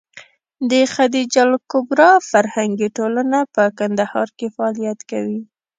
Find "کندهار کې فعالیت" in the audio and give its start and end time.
3.79-4.99